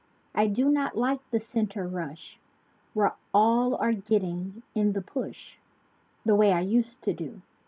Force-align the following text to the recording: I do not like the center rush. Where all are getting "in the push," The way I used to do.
I 0.33 0.47
do 0.47 0.67
not 0.67 0.97
like 0.97 1.19
the 1.29 1.39
center 1.39 1.87
rush. 1.87 2.39
Where 2.95 3.13
all 3.35 3.75
are 3.75 3.93
getting 3.93 4.63
"in 4.73 4.93
the 4.93 5.01
push," 5.03 5.57
The 6.25 6.33
way 6.33 6.51
I 6.53 6.61
used 6.61 7.03
to 7.03 7.13
do. 7.13 7.43